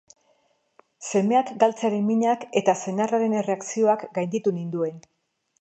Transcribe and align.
Semeak 1.09 1.51
galtzearen 1.63 2.09
minak 2.09 2.47
eta 2.63 2.77
senarraren 2.87 3.39
erreakzioak 3.43 4.11
gainditu 4.19 4.59
ninduen. 4.61 4.99